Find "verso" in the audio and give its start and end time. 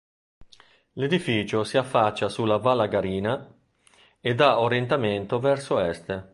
5.39-5.77